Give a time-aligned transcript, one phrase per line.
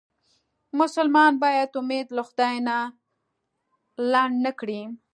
[0.79, 2.77] مسلمان باید امید له خدای نه
[4.11, 4.81] لنډ نه کړي.